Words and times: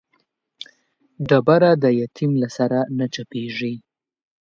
ډبره 1.29 1.71
د 1.83 1.85
يتيم 2.01 2.31
له 2.41 2.49
سره 2.57 2.79
نه 2.97 3.05
چپېږي. 3.15 3.73